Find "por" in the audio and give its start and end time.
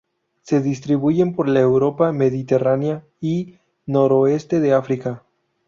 1.35-1.47